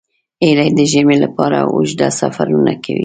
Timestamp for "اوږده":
1.73-2.07